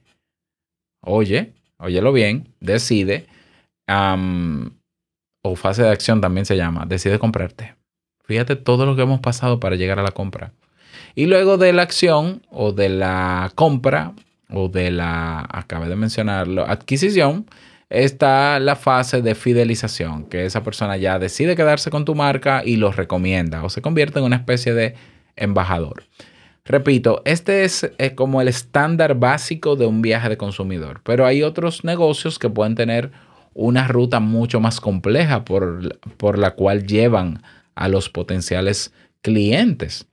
oye, 1.00 1.52
óyelo 1.78 2.12
bien, 2.12 2.48
decide, 2.60 3.26
o 3.88 5.56
fase 5.56 5.82
de 5.82 5.90
acción 5.90 6.20
también 6.20 6.46
se 6.46 6.56
llama, 6.56 6.84
decide 6.86 7.18
comprarte. 7.18 7.74
Fíjate 8.22 8.54
todo 8.54 8.86
lo 8.86 8.94
que 8.94 9.02
hemos 9.02 9.18
pasado 9.18 9.58
para 9.58 9.74
llegar 9.74 9.98
a 9.98 10.04
la 10.04 10.12
compra. 10.12 10.52
Y 11.16 11.26
luego 11.26 11.58
de 11.58 11.72
la 11.72 11.82
acción 11.82 12.42
o 12.50 12.70
de 12.70 12.88
la 12.88 13.50
compra, 13.56 14.12
o 14.48 14.68
de 14.68 14.92
la, 14.92 15.44
acabé 15.50 15.88
de 15.88 15.96
mencionarlo, 15.96 16.64
adquisición, 16.64 17.46
está 18.02 18.58
la 18.58 18.76
fase 18.76 19.22
de 19.22 19.34
fidelización, 19.34 20.24
que 20.24 20.44
esa 20.44 20.62
persona 20.62 20.96
ya 20.96 21.18
decide 21.18 21.56
quedarse 21.56 21.90
con 21.90 22.04
tu 22.04 22.14
marca 22.14 22.62
y 22.64 22.76
lo 22.76 22.90
recomienda 22.90 23.62
o 23.62 23.70
se 23.70 23.82
convierte 23.82 24.18
en 24.18 24.24
una 24.24 24.36
especie 24.36 24.74
de 24.74 24.94
embajador. 25.36 26.04
Repito, 26.64 27.22
este 27.24 27.64
es, 27.64 27.90
como 28.14 28.40
el 28.40 28.48
estándar 28.48 29.16
básico 29.16 29.76
de 29.76 29.86
un 29.86 30.02
viaje 30.02 30.28
de 30.28 30.36
consumidor, 30.36 31.02
pero 31.04 31.26
hay 31.26 31.42
otros 31.42 31.84
negocios 31.84 32.38
que 32.38 32.48
pueden 32.48 32.74
tener 32.74 33.12
una 33.52 33.86
ruta 33.86 34.18
mucho 34.18 34.60
más 34.60 34.80
compleja 34.80 35.44
por, 35.44 35.98
por 36.16 36.38
la 36.38 36.52
cual 36.52 36.86
llevan 36.86 37.42
a 37.74 37.88
los 37.88 38.08
potenciales 38.08 38.92
clientes. 39.20 40.08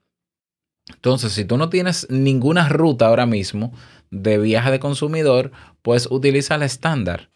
Entonces, 0.90 1.32
si 1.32 1.46
tú 1.46 1.58
no 1.58 1.70
tienes 1.70 2.06
ninguna 2.10 2.68
ruta 2.70 3.08
ahora 3.08 3.26
mismo, 3.26 3.74
de 4.12 4.38
viaje 4.38 4.72
de 4.72 4.80
consumidor, 4.80 5.52
pues 5.82 6.08
utiliza 6.12 6.56
el 6.56 6.64
estándar. 6.64 7.31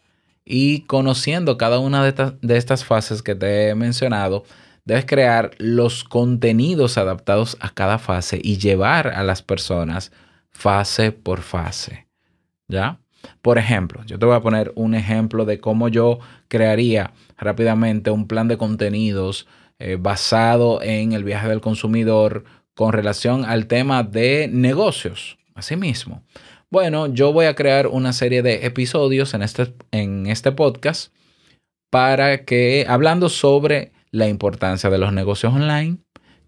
Y 0.46 0.82
conociendo 0.82 1.58
cada 1.58 1.80
una 1.80 2.04
de, 2.04 2.32
de 2.40 2.56
estas 2.56 2.84
fases 2.84 3.22
que 3.22 3.34
te 3.34 3.68
he 3.68 3.74
mencionado, 3.74 4.44
debes 4.84 5.04
crear 5.04 5.50
los 5.58 6.04
contenidos 6.04 6.96
adaptados 6.96 7.58
a 7.60 7.70
cada 7.70 7.98
fase 7.98 8.40
y 8.42 8.56
llevar 8.56 9.08
a 9.08 9.24
las 9.24 9.42
personas 9.42 10.12
fase 10.52 11.12
por 11.12 11.42
fase. 11.42 12.06
¿Ya? 12.68 13.00
Por 13.42 13.58
ejemplo, 13.58 14.02
yo 14.06 14.18
te 14.18 14.26
voy 14.26 14.36
a 14.36 14.40
poner 14.40 14.72
un 14.76 14.94
ejemplo 14.94 15.44
de 15.44 15.58
cómo 15.58 15.88
yo 15.88 16.20
crearía 16.48 17.12
rápidamente 17.36 18.10
un 18.10 18.28
plan 18.28 18.48
de 18.48 18.56
contenidos 18.56 19.46
eh, 19.78 19.98
basado 20.00 20.80
en 20.82 21.12
el 21.12 21.24
viaje 21.24 21.48
del 21.48 21.60
consumidor 21.60 22.44
con 22.74 22.92
relación 22.92 23.44
al 23.44 23.66
tema 23.66 24.02
de 24.04 24.48
negocios. 24.52 25.38
Asimismo, 25.54 26.22
bueno, 26.70 27.06
yo 27.06 27.32
voy 27.32 27.46
a 27.46 27.54
crear 27.54 27.86
una 27.86 28.12
serie 28.12 28.42
de 28.42 28.66
episodios 28.66 29.34
en 29.34 29.42
este, 29.42 29.74
en 29.92 30.26
este 30.26 30.52
podcast 30.52 31.12
para 31.90 32.44
que, 32.44 32.84
hablando 32.88 33.28
sobre 33.28 33.92
la 34.10 34.28
importancia 34.28 34.90
de 34.90 34.98
los 34.98 35.12
negocios 35.12 35.54
online, 35.54 35.98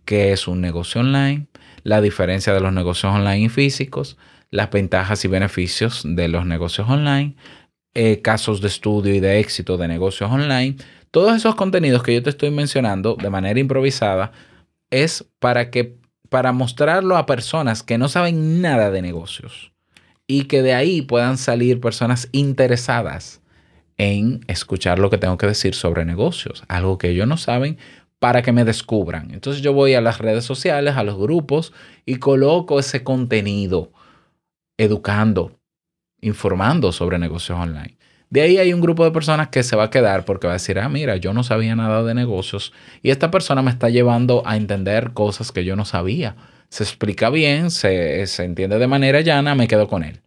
qué 0.05 0.33
es 0.33 0.49
un 0.49 0.61
negocio 0.61 1.03
online, 1.03 1.47
la 1.85 2.01
diferencia 2.01 2.53
de 2.53 2.61
los 2.61 2.73
negocios 2.73 3.15
online 3.15 3.45
y 3.45 3.49
físicos, 3.49 4.17
las 4.51 4.71
ventajas 4.71 5.25
y 5.25 5.29
beneficios 5.29 6.03
de 6.05 6.29
los 6.29 6.47
negocios 6.47 6.89
online, 6.89 7.37
eh, 7.95 8.21
casos 8.21 8.61
de 8.61 8.69
estudio 8.69 9.15
y 9.15 9.21
de 9.21 9.39
éxito 9.39 9.77
de 9.77 9.89
negocios 9.89 10.31
online. 10.31 10.77
Todos 11.11 11.37
esos 11.37 11.55
contenidos 11.55 12.03
que 12.03 12.15
yo 12.15 12.23
te 12.23 12.31
estoy 12.31 12.51
mencionando 12.51 13.15
de 13.15 13.31
manera 13.31 13.61
improvisada 13.61 14.33
es 14.91 15.25
para 15.39 15.71
que 15.71 15.97
para 16.29 16.53
mostrarlo 16.53 17.17
a 17.17 17.27
personas 17.27 17.83
que 17.83 17.99
no 17.99 18.09
saben 18.09 18.61
nada 18.61 18.91
de 18.91 19.01
negocios 19.01 19.73
y 20.31 20.45
que 20.45 20.63
de 20.63 20.75
ahí 20.75 21.03
puedan 21.03 21.39
salir 21.39 21.81
personas 21.81 22.29
interesadas 22.31 23.41
en 23.97 24.45
escuchar 24.47 25.01
lo 25.01 25.11
que 25.11 25.19
tengo 25.19 25.39
que 25.39 25.47
decir 25.47 25.75
sobre 25.75 26.05
negocios, 26.05 26.63
algo 26.69 26.99
que 26.99 27.09
ellos 27.09 27.27
no 27.27 27.39
saben 27.39 27.79
para 28.21 28.43
que 28.43 28.53
me 28.53 28.65
descubran. 28.65 29.33
Entonces 29.33 29.63
yo 29.63 29.73
voy 29.73 29.95
a 29.95 30.01
las 30.01 30.19
redes 30.19 30.45
sociales, 30.45 30.97
a 30.97 31.03
los 31.03 31.17
grupos 31.17 31.73
y 32.05 32.17
coloco 32.17 32.79
ese 32.79 33.03
contenido 33.03 33.91
educando, 34.77 35.59
informando 36.21 36.93
sobre 36.93 37.19
negocios 37.19 37.59
online. 37.59 37.97
De 38.31 38.43
ahí 38.43 38.59
hay 38.59 38.75
un 38.75 38.83
grupo 38.83 39.05
de 39.05 39.11
personas 39.11 39.49
que 39.49 39.63
se 39.63 39.77
va 39.77 39.85
a 39.85 39.91
quedar 39.91 40.27
porque 40.27 40.47
va 40.47 40.53
a 40.53 40.61
decir, 40.61 40.79
ah, 40.79 40.91
mira, 40.91 41.17
yo 41.17 41.33
no 41.33 41.43
sabía 41.43 41.75
nada 41.75 42.03
de 42.03 42.15
negocios 42.15 42.75
y 43.03 43.11
esta 43.11 43.31
persona 43.31 43.63
me 43.63 43.71
está 43.71 43.89
llevando 43.89 44.43
a 44.45 44.57
entender 44.57 45.13
cosas 45.13 45.51
que 45.51 45.65
yo 45.65 45.75
no 45.75 45.87
sabía 45.87 46.37
se 46.69 46.85
explica 46.85 47.31
bien, 47.31 47.71
se, 47.71 48.23
entiende 48.43 48.79
de 48.79 48.87
manera 48.87 49.21
llana, 49.21 49.55
me 49.55 49.69
quedo 49.69 49.89
con 49.89 50.03
él. 50.05 50.21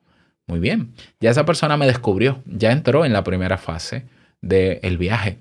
Muy 0.48 0.60
bien, 0.60 0.94
ya 1.20 1.30
esa 1.30 1.46
persona 1.46 1.78
me 1.78 1.88
descubrió, 1.88 2.42
ya 2.46 2.72
entró 2.72 3.06
en 3.06 3.14
la 3.14 3.24
primera 3.24 3.58
fase 3.58 4.06
del 4.42 4.98
viaje. 4.98 5.40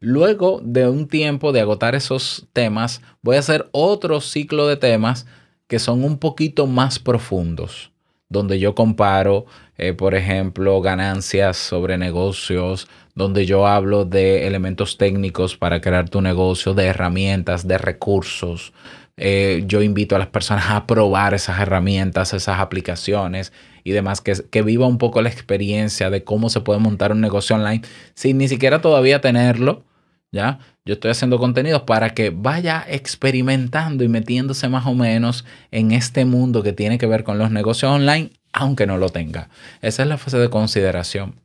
Luego 0.00 0.60
de 0.62 0.88
un 0.88 1.08
tiempo 1.08 1.52
de 1.52 1.60
agotar 1.60 1.94
esos 1.94 2.46
temas, 2.52 3.00
voy 3.22 3.36
a 3.36 3.40
hacer 3.40 3.68
otro 3.72 4.20
ciclo 4.20 4.66
de 4.66 4.76
temas 4.76 5.26
que 5.68 5.78
son 5.78 6.04
un 6.04 6.18
poquito 6.18 6.66
más 6.66 6.98
profundos, 6.98 7.92
donde 8.28 8.58
yo 8.58 8.74
comparo, 8.74 9.46
eh, 9.78 9.94
por 9.94 10.14
ejemplo, 10.14 10.80
ganancias 10.82 11.56
sobre 11.56 11.96
negocios, 11.96 12.88
donde 13.14 13.46
yo 13.46 13.66
hablo 13.66 14.04
de 14.04 14.46
elementos 14.46 14.98
técnicos 14.98 15.56
para 15.56 15.80
crear 15.80 16.10
tu 16.10 16.20
negocio, 16.20 16.74
de 16.74 16.84
herramientas, 16.84 17.66
de 17.66 17.78
recursos, 17.78 18.74
eh, 19.16 19.64
yo 19.66 19.82
invito 19.82 20.14
a 20.14 20.18
las 20.18 20.28
personas 20.28 20.70
a 20.70 20.86
probar 20.86 21.32
esas 21.32 21.60
herramientas, 21.60 22.34
esas 22.34 22.60
aplicaciones 22.60 23.52
y 23.82 23.92
demás, 23.92 24.20
que, 24.20 24.34
que 24.50 24.62
viva 24.62 24.86
un 24.86 24.98
poco 24.98 25.22
la 25.22 25.30
experiencia 25.30 26.10
de 26.10 26.22
cómo 26.22 26.50
se 26.50 26.60
puede 26.60 26.80
montar 26.80 27.12
un 27.12 27.20
negocio 27.20 27.56
online 27.56 27.82
sin 28.14 28.38
ni 28.38 28.48
siquiera 28.48 28.80
todavía 28.80 29.20
tenerlo. 29.20 29.84
¿Ya? 30.32 30.58
Yo 30.84 30.94
estoy 30.94 31.12
haciendo 31.12 31.38
contenidos 31.38 31.82
para 31.82 32.10
que 32.10 32.30
vaya 32.30 32.84
experimentando 32.86 34.04
y 34.04 34.08
metiéndose 34.08 34.68
más 34.68 34.84
o 34.84 34.92
menos 34.92 35.46
en 35.70 35.92
este 35.92 36.24
mundo 36.24 36.62
que 36.62 36.72
tiene 36.72 36.98
que 36.98 37.06
ver 37.06 37.24
con 37.24 37.38
los 37.38 37.50
negocios 37.50 37.90
online, 37.90 38.32
aunque 38.52 38.86
no 38.86 38.98
lo 38.98 39.08
tenga. 39.08 39.48
Esa 39.80 40.02
es 40.02 40.08
la 40.08 40.18
fase 40.18 40.38
de 40.38 40.50
consideración. 40.50 41.40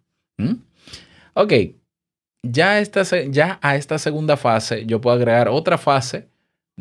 Ok, 1.35 1.53
ya, 2.43 2.79
esta, 2.79 3.03
ya 3.29 3.59
a 3.61 3.75
esta 3.75 3.97
segunda 3.97 4.35
fase 4.35 4.85
yo 4.85 4.99
puedo 4.99 5.15
agregar 5.15 5.47
otra 5.47 5.77
fase 5.77 6.30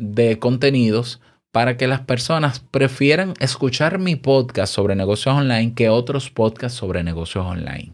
de 0.01 0.39
contenidos 0.39 1.21
para 1.51 1.77
que 1.77 1.87
las 1.87 2.01
personas 2.01 2.59
prefieran 2.59 3.33
escuchar 3.39 3.99
mi 3.99 4.15
podcast 4.15 4.73
sobre 4.73 4.95
negocios 4.95 5.35
online 5.35 5.73
que 5.75 5.89
otros 5.89 6.31
podcasts 6.31 6.77
sobre 6.77 7.03
negocios 7.03 7.45
online. 7.45 7.93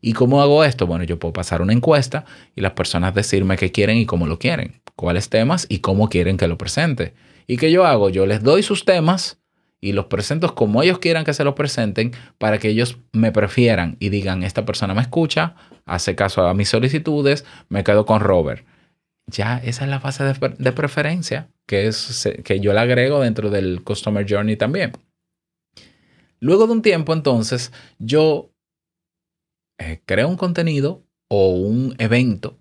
¿Y 0.00 0.14
cómo 0.14 0.40
hago 0.40 0.64
esto? 0.64 0.86
Bueno, 0.86 1.04
yo 1.04 1.18
puedo 1.18 1.32
pasar 1.32 1.60
una 1.60 1.72
encuesta 1.72 2.24
y 2.54 2.62
las 2.62 2.72
personas 2.72 3.14
decirme 3.14 3.56
qué 3.56 3.70
quieren 3.70 3.98
y 3.98 4.06
cómo 4.06 4.26
lo 4.26 4.38
quieren, 4.38 4.80
cuáles 4.94 5.28
temas 5.28 5.66
y 5.68 5.80
cómo 5.80 6.08
quieren 6.08 6.36
que 6.36 6.48
lo 6.48 6.56
presente. 6.56 7.14
¿Y 7.46 7.58
qué 7.58 7.70
yo 7.70 7.84
hago? 7.84 8.08
Yo 8.08 8.24
les 8.24 8.42
doy 8.42 8.62
sus 8.62 8.84
temas 8.84 9.38
y 9.80 9.92
los 9.92 10.06
presento 10.06 10.54
como 10.54 10.82
ellos 10.82 11.00
quieran 11.00 11.24
que 11.24 11.34
se 11.34 11.44
los 11.44 11.54
presenten 11.54 12.12
para 12.38 12.58
que 12.58 12.68
ellos 12.68 12.98
me 13.12 13.30
prefieran 13.30 13.96
y 14.00 14.08
digan, 14.08 14.42
esta 14.42 14.64
persona 14.64 14.94
me 14.94 15.02
escucha, 15.02 15.54
hace 15.84 16.14
caso 16.14 16.46
a 16.46 16.54
mis 16.54 16.70
solicitudes, 16.70 17.44
me 17.68 17.84
quedo 17.84 18.06
con 18.06 18.20
Robert. 18.20 18.64
Ya 19.28 19.58
esa 19.58 19.84
es 19.84 19.90
la 19.90 20.00
fase 20.00 20.24
de, 20.24 20.72
preferencia 20.72 21.48
que, 21.66 21.88
es, 21.88 22.28
que 22.44 22.60
yo 22.60 22.72
le 22.72 22.80
agrego 22.80 23.20
dentro 23.20 23.50
del 23.50 23.82
Customer 23.82 24.24
Journey 24.28 24.56
también. 24.56 24.92
Luego 26.38 26.66
de 26.66 26.74
un 26.74 26.82
tiempo, 26.82 27.12
entonces, 27.12 27.72
yo 27.98 28.52
eh, 29.78 30.00
creo 30.04 30.28
un 30.28 30.36
contenido 30.36 31.02
o 31.28 31.50
un 31.50 31.96
evento 31.98 32.56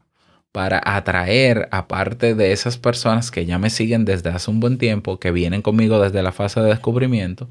para 0.52 0.82
atraer, 0.84 1.68
aparte 1.72 2.34
de 2.34 2.54
esas 2.54 2.78
personas 2.78 3.30
que 3.30 3.46
ya 3.46 3.60
me 3.60 3.70
siguen 3.70 4.06
desde 4.06 4.30
hace 4.30 4.50
un 4.50 4.62
buen 4.62 4.78
tiempo, 4.78 5.20
que 5.20 5.32
vienen 5.32 5.62
conmigo 5.62 6.00
desde 6.00 6.24
la 6.24 6.32
fase 6.32 6.62
de 6.62 6.70
descubrimiento, 6.70 7.50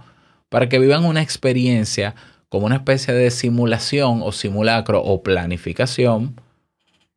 para 0.49 0.69
que 0.69 0.79
vivan 0.79 1.05
una 1.05 1.23
experiencia 1.23 2.15
como 2.49 2.67
una 2.67 2.77
especie 2.77 3.13
de 3.13 3.31
simulación 3.31 4.23
o 4.23 4.33
simulacro 4.33 5.03
o 5.03 5.23
planificación 5.23 6.41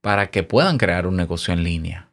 para 0.07 0.27
que 0.27 0.41
puedan 0.41 0.77
crear 0.77 1.05
un 1.05 1.17
negocio 1.17 1.53
en 1.53 1.65
línea. 1.65 2.07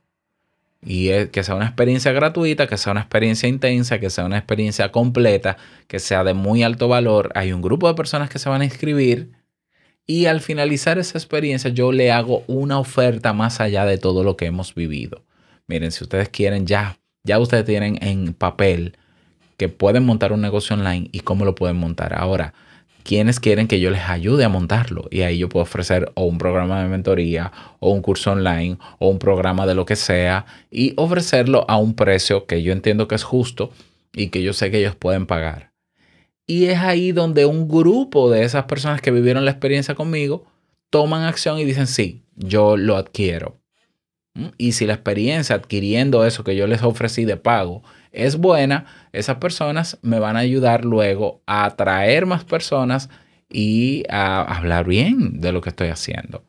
Y 0.83 1.27
que 1.29 1.45
sea 1.45 1.55
una 1.55 1.67
experiencia 1.67 2.11
gratuita, 2.11 2.67
que 2.67 2.77
sea 2.77 2.91
una 2.91 3.03
experiencia 3.03 3.49
intensa, 3.49 4.01
que 4.01 4.11
sea 4.11 4.25
una 4.25 4.37
experiencia 4.37 4.91
completa, 4.91 5.59
que 5.87 6.01
sea 6.01 6.25
de 6.25 6.35
muy 6.35 6.65
alto 6.65 6.89
valor. 6.89 7.31
Hay 7.37 7.53
un 7.53 7.63
grupo 7.63 7.87
de 7.87 7.95
personas 7.95 8.31
que 8.31 8.41
se 8.41 8.49
van 8.49 8.63
a 8.63 8.65
inscribir 8.65 9.31
y 10.09 10.27
al 10.27 10.41
finalizar 10.41 10.99
esa 10.99 11.17
experiencia 11.17 11.71
yo 11.71 11.93
le 11.93 12.11
hago 12.11 12.43
una 12.49 12.81
oferta 12.81 13.33
más 13.33 13.61
allá 13.61 13.85
de 13.85 13.97
todo 13.97 14.25
lo 14.25 14.37
que 14.37 14.47
hemos 14.47 14.75
vivido. 14.75 15.23
Miren, 15.69 15.93
si 15.93 16.03
ustedes 16.03 16.29
quieren 16.31 16.67
ya, 16.67 16.99
ya 17.23 17.39
ustedes 17.39 17.65
tienen 17.65 17.97
en 18.03 18.35
papel 18.35 18.99
que 19.57 19.69
pueden 19.69 20.05
montar 20.05 20.33
un 20.33 20.41
negocio 20.41 20.75
online 20.75 21.11
y 21.13 21.21
cómo 21.21 21.45
lo 21.45 21.55
pueden 21.55 21.77
montar. 21.77 22.13
Ahora, 22.13 22.55
¿quiénes 23.05 23.39
quieren 23.39 23.69
que 23.69 23.79
yo 23.79 23.91
les 23.91 24.03
ayude 24.03 24.45
a 24.45 24.49
montarlo? 24.49 25.07
Y 25.11 25.21
ahí 25.21 25.39
yo 25.39 25.49
puedo 25.49 25.63
ofrecer 25.63 26.11
o 26.15 26.25
un 26.25 26.39
programa 26.39 26.83
de 26.83 26.89
mentoría 26.89 27.53
o 27.79 27.93
un 27.93 28.03
curso 28.03 28.33
online 28.33 28.79
o 28.99 29.09
un 29.09 29.21
programa 29.21 29.67
de 29.67 29.77
lo 29.77 29.87
que 29.87 29.95
sea 29.95 30.47
y 30.71 30.95
ofrecerlo 30.97 31.65
a 31.69 31.77
un 31.77 31.95
precio 31.95 32.47
que 32.47 32.63
yo 32.63 32.73
entiendo 32.73 33.07
que 33.07 33.15
es 33.15 33.23
justo 33.23 33.71
y 34.13 34.29
que 34.29 34.43
yo 34.43 34.53
sé 34.53 34.71
que 34.71 34.79
ellos 34.79 34.97
pueden 34.97 35.27
pagar. 35.27 35.73
Y 36.47 36.67
es 36.67 36.79
ahí 36.79 37.13
donde 37.13 37.47
un 37.47 37.69
grupo 37.69 38.31
de 38.31 38.45
esas 38.45 38.65
personas 38.65 39.01
que 39.01 39.11
vivieron 39.11 39.45
la 39.45 39.51
experiencia 39.51 39.95
conmigo 39.95 40.47
toman 40.91 41.23
acción 41.23 41.59
y 41.59 41.65
dicen, 41.65 41.87
sí, 41.87 42.23
yo 42.37 42.77
lo 42.77 42.97
adquiero. 42.97 43.61
¿Mm? 44.35 44.49
Y 44.59 44.73
si 44.73 44.87
la 44.87 44.95
experiencia 44.95 45.57
adquiriendo 45.57 46.25
eso 46.25 46.45
que 46.45 46.57
yo 46.57 46.67
les 46.67 46.83
ofrecí 46.83 47.25
de 47.25 47.37
pago 47.37 47.83
es 48.15 48.37
buena, 48.37 48.87
esas 49.13 49.37
personas 49.37 49.99
me 50.03 50.19
van 50.19 50.37
a 50.37 50.41
ayudar 50.41 50.85
luego 50.85 51.43
a 51.47 51.65
atraer 51.65 52.27
más 52.27 52.45
personas 52.45 53.11
y 53.49 54.05
a 54.09 54.41
hablar 54.41 54.87
bien 54.87 55.41
de 55.41 55.53
lo 55.53 55.61
que 55.61 55.71
estoy 55.71 55.89
haciendo. 55.89 56.45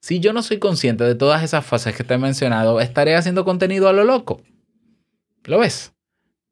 Si 0.00 0.20
yo 0.20 0.32
no 0.32 0.42
soy 0.42 0.58
consciente 0.58 1.04
de 1.04 1.14
todas 1.14 1.42
esas 1.42 1.66
fases 1.66 1.96
que 1.96 2.04
te 2.04 2.14
he 2.14 2.18
mencionado, 2.18 2.80
estaré 2.80 3.16
haciendo 3.16 3.44
contenido 3.44 3.88
a 3.88 3.92
lo 3.92 4.04
loco. 4.04 4.40
¿Lo 5.44 5.58
ves? 5.58 5.94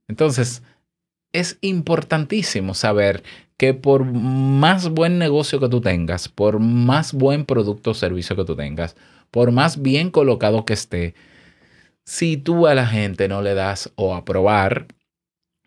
Entonces, 0.09 0.63
es 1.33 1.59
importantísimo 1.61 2.75
saber 2.75 3.23
que 3.57 3.75
por 3.75 4.05
más 4.05 4.89
buen 4.89 5.19
negocio 5.19 5.61
que 5.61 5.69
tú 5.69 5.81
tengas, 5.81 6.29
por 6.29 6.59
más 6.59 7.13
buen 7.13 7.45
producto 7.45 7.91
o 7.91 7.95
servicio 7.95 8.37
que 8.37 8.45
tú 8.45 8.57
tengas, 8.57 8.97
por 9.31 9.53
más 9.53 9.83
bien 9.83 10.11
colocado 10.11 10.65
que 10.65 10.73
esté, 10.73 11.15
si 12.05 12.37
tú 12.37 12.67
a 12.67 12.75
la 12.75 12.87
gente 12.87 13.29
no 13.29 13.43
le 13.43 13.55
das 13.55 13.91
o 13.97 14.15
a 14.15 14.25
probar 14.25 14.87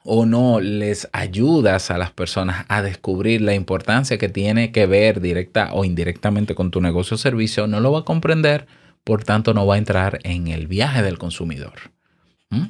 o 0.03 0.25
no 0.25 0.61
les 0.61 1.09
ayudas 1.11 1.91
a 1.91 1.97
las 1.97 2.11
personas 2.11 2.65
a 2.69 2.81
descubrir 2.81 3.41
la 3.41 3.53
importancia 3.53 4.17
que 4.17 4.29
tiene 4.29 4.71
que 4.71 4.85
ver 4.85 5.19
directa 5.19 5.71
o 5.73 5.83
indirectamente 5.83 6.55
con 6.55 6.71
tu 6.71 6.79
negocio 6.79 7.15
o 7.15 7.17
servicio, 7.17 7.67
no 7.67 7.81
lo 7.81 7.91
va 7.91 7.99
a 7.99 8.05
comprender, 8.05 8.67
por 9.03 9.25
tanto 9.25 9.53
no 9.53 9.65
va 9.65 9.75
a 9.75 9.79
entrar 9.79 10.19
en 10.23 10.47
el 10.47 10.67
viaje 10.67 11.01
del 11.01 11.17
consumidor. 11.17 11.91
¿Mm? 12.49 12.67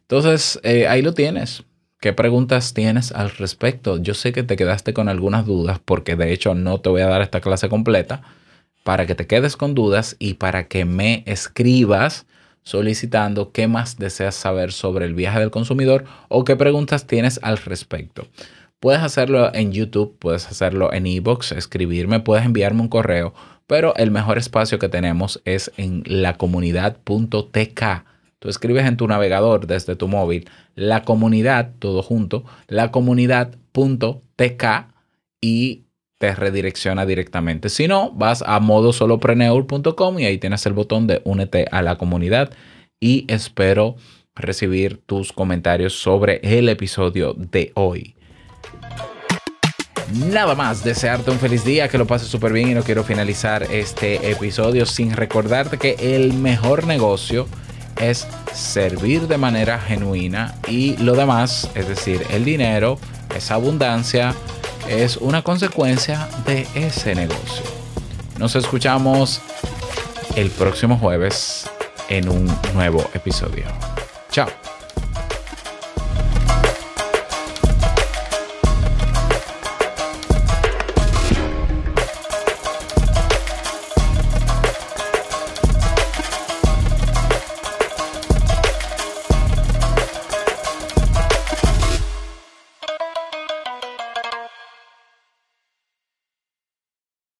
Entonces, 0.00 0.58
eh, 0.62 0.88
ahí 0.88 1.02
lo 1.02 1.12
tienes. 1.12 1.64
¿Qué 2.00 2.14
preguntas 2.14 2.72
tienes 2.72 3.12
al 3.12 3.30
respecto? 3.32 3.98
Yo 3.98 4.14
sé 4.14 4.32
que 4.32 4.42
te 4.42 4.56
quedaste 4.56 4.94
con 4.94 5.10
algunas 5.10 5.44
dudas 5.44 5.80
porque 5.84 6.16
de 6.16 6.32
hecho 6.32 6.54
no 6.54 6.80
te 6.80 6.88
voy 6.88 7.02
a 7.02 7.08
dar 7.08 7.20
esta 7.20 7.42
clase 7.42 7.68
completa 7.68 8.22
para 8.82 9.04
que 9.04 9.14
te 9.14 9.26
quedes 9.26 9.56
con 9.56 9.74
dudas 9.74 10.16
y 10.18 10.34
para 10.34 10.68
que 10.68 10.86
me 10.86 11.22
escribas 11.26 12.24
solicitando 12.68 13.50
qué 13.50 13.66
más 13.66 13.96
deseas 13.96 14.34
saber 14.34 14.72
sobre 14.72 15.06
el 15.06 15.14
viaje 15.14 15.38
del 15.40 15.50
consumidor 15.50 16.04
o 16.28 16.44
qué 16.44 16.54
preguntas 16.54 17.06
tienes 17.06 17.40
al 17.42 17.56
respecto. 17.56 18.28
Puedes 18.78 19.00
hacerlo 19.00 19.50
en 19.54 19.72
YouTube, 19.72 20.18
puedes 20.18 20.46
hacerlo 20.46 20.92
en 20.92 21.06
ebox, 21.06 21.52
escribirme, 21.52 22.20
puedes 22.20 22.44
enviarme 22.44 22.82
un 22.82 22.88
correo, 22.88 23.32
pero 23.66 23.96
el 23.96 24.10
mejor 24.10 24.36
espacio 24.36 24.78
que 24.78 24.90
tenemos 24.90 25.40
es 25.46 25.72
en 25.78 26.02
la 26.04 26.34
comunidad.tk 26.34 28.04
Tú 28.38 28.48
escribes 28.48 28.86
en 28.86 28.96
tu 28.96 29.08
navegador 29.08 29.66
desde 29.66 29.96
tu 29.96 30.06
móvil 30.06 30.48
la 30.74 31.02
comunidad, 31.02 31.72
todo 31.78 32.02
junto, 32.02 32.44
la 32.68 32.92
comunidad.tk 32.92 34.64
y 35.40 35.84
te 36.18 36.34
redirecciona 36.34 37.06
directamente. 37.06 37.68
Si 37.68 37.88
no, 37.88 38.10
vas 38.12 38.42
a 38.46 38.58
modosolopreneur.com 38.60 40.18
y 40.18 40.26
ahí 40.26 40.38
tienes 40.38 40.66
el 40.66 40.72
botón 40.72 41.06
de 41.06 41.22
únete 41.24 41.66
a 41.70 41.80
la 41.82 41.96
comunidad 41.96 42.50
y 43.00 43.24
espero 43.28 43.96
recibir 44.34 45.00
tus 45.06 45.32
comentarios 45.32 45.94
sobre 45.94 46.40
el 46.42 46.68
episodio 46.68 47.34
de 47.34 47.72
hoy. 47.74 48.14
Nada 50.12 50.54
más, 50.54 50.82
desearte 50.82 51.30
un 51.30 51.38
feliz 51.38 51.64
día, 51.64 51.88
que 51.88 51.98
lo 51.98 52.06
pases 52.06 52.28
súper 52.28 52.52
bien 52.52 52.70
y 52.70 52.74
no 52.74 52.82
quiero 52.82 53.04
finalizar 53.04 53.64
este 53.64 54.30
episodio 54.30 54.86
sin 54.86 55.12
recordarte 55.12 55.76
que 55.76 55.96
el 56.16 56.32
mejor 56.32 56.86
negocio 56.86 57.46
es 58.00 58.26
servir 58.54 59.26
de 59.28 59.36
manera 59.36 59.78
genuina 59.78 60.54
y 60.66 60.96
lo 60.96 61.14
demás, 61.14 61.70
es 61.74 61.88
decir, 61.88 62.22
el 62.30 62.44
dinero, 62.44 62.98
esa 63.36 63.54
abundancia, 63.54 64.34
es 64.88 65.16
una 65.18 65.42
consecuencia 65.42 66.28
de 66.46 66.66
ese 66.74 67.14
negocio. 67.14 67.64
Nos 68.38 68.56
escuchamos 68.56 69.40
el 70.36 70.50
próximo 70.50 70.96
jueves 70.96 71.68
en 72.08 72.28
un 72.28 72.46
nuevo 72.74 73.04
episodio. 73.14 73.64
Chao. 74.30 74.67